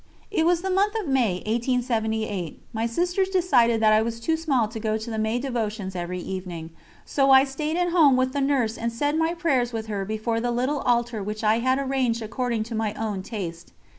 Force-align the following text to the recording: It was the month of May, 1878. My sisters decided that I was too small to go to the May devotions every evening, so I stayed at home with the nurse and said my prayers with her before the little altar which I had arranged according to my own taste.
It 0.31 0.47
was 0.47 0.61
the 0.63 0.71
month 0.71 0.95
of 0.99 1.07
May, 1.07 1.43
1878. 1.45 2.63
My 2.73 2.87
sisters 2.87 3.29
decided 3.29 3.79
that 3.83 3.93
I 3.93 4.01
was 4.01 4.19
too 4.19 4.35
small 4.35 4.67
to 4.67 4.79
go 4.79 4.97
to 4.97 5.11
the 5.11 5.19
May 5.19 5.37
devotions 5.37 5.95
every 5.95 6.17
evening, 6.19 6.71
so 7.05 7.29
I 7.29 7.43
stayed 7.43 7.77
at 7.77 7.89
home 7.91 8.15
with 8.17 8.33
the 8.33 8.41
nurse 8.41 8.79
and 8.79 8.91
said 8.91 9.15
my 9.15 9.35
prayers 9.35 9.73
with 9.73 9.85
her 9.85 10.03
before 10.03 10.39
the 10.41 10.49
little 10.49 10.79
altar 10.79 11.21
which 11.21 11.43
I 11.43 11.59
had 11.59 11.77
arranged 11.77 12.23
according 12.23 12.63
to 12.63 12.73
my 12.73 12.95
own 12.95 13.21
taste. 13.21 13.73